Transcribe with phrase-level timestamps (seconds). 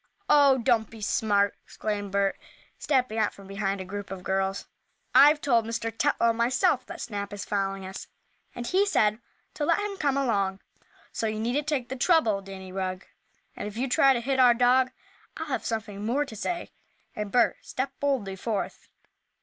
[0.27, 2.39] "Oh, don't be so smart!" exclaimed Bert,
[2.79, 4.65] stepping out from behind a group of girls.
[5.13, 5.95] "I've told Mr.
[5.95, 8.07] Tetlow myself that Snap is following us,
[8.55, 9.19] and he said
[9.53, 10.59] to let him come along.
[11.11, 13.05] So you needn't take the trouble, Danny Rugg.
[13.55, 14.89] And if you try to hit our dog
[15.37, 16.71] I'll have something more to say,"
[17.15, 18.89] and Bert stepped boldly forth.